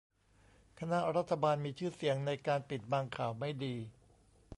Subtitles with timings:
[0.79, 3.75] คณะรัฐบาลมีชื่อเสียงในการปิดบังข่าวไม่ดี